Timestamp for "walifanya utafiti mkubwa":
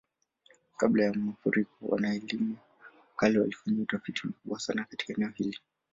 3.39-4.59